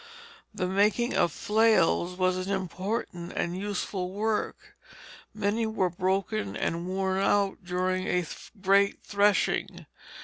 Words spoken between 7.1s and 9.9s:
out during a great threshing.